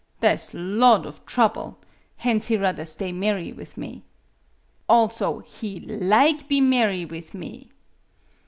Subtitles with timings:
[0.19, 1.77] Tha' 's lot of trouble;
[2.17, 4.01] hence he rather stay marry with me.
[4.89, 7.69] Also, he lig be marry with me.